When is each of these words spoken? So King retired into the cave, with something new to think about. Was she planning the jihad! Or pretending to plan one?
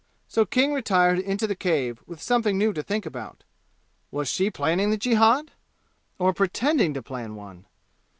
So 0.27 0.45
King 0.47 0.73
retired 0.73 1.19
into 1.19 1.45
the 1.45 1.55
cave, 1.55 2.01
with 2.07 2.23
something 2.23 2.57
new 2.57 2.73
to 2.73 2.81
think 2.81 3.05
about. 3.05 3.43
Was 4.09 4.27
she 4.29 4.49
planning 4.49 4.89
the 4.89 4.97
jihad! 4.97 5.51
Or 6.17 6.33
pretending 6.33 6.95
to 6.95 7.03
plan 7.03 7.35
one? 7.35 7.67